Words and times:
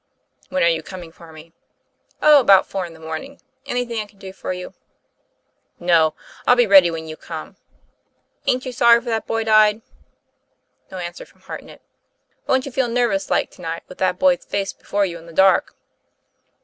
'When 0.49 0.63
are 0.63 0.67
you 0.67 0.81
coming 0.81 1.11
for 1.11 1.31
me?"' 1.31 1.53
Oh, 2.23 2.39
about 2.39 2.65
four 2.65 2.87
in 2.87 2.95
the 2.95 2.99
morning. 2.99 3.39
Anything 3.67 3.99
I 3.99 4.07
can 4.07 4.17
do 4.17 4.33
for 4.33 4.51
you?" 4.51 4.73
"No; 5.79 6.15
I'll 6.47 6.55
be 6.55 6.65
ready 6.65 6.89
when 6.89 7.07
you 7.07 7.15
come." 7.15 7.55
"Ain't 8.47 8.65
you 8.65 8.71
sorry 8.71 8.99
that 9.01 9.27
boy 9.27 9.43
died?" 9.43 9.83
No 10.89 10.97
answer 10.97 11.23
from 11.23 11.41
Hartnett. 11.41 11.83
'Won't 12.47 12.65
you 12.65 12.71
feel 12.71 12.87
nervous 12.87 13.29
like 13.29 13.51
to 13.51 13.61
night, 13.61 13.83
with 13.87 13.99
that 13.99 14.17
boy's 14.17 14.43
face 14.43 14.73
before 14.73 15.05
you 15.05 15.19
in 15.19 15.27
the 15.27 15.33
dark?" 15.33 15.75